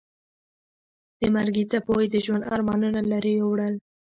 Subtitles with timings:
[1.19, 3.73] د مرګي څپو یې د ژوند ارمانونه لرې یوړل.